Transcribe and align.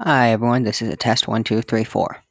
Hi 0.00 0.30
everyone, 0.30 0.64
this 0.64 0.82
is 0.82 0.88
a 0.88 0.96
test 0.96 1.28
one, 1.28 1.44
two, 1.44 1.62
three, 1.62 1.84
four. 1.84 2.23